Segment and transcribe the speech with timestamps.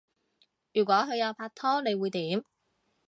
[0.73, 2.43] 如果佢有拍拖你會點？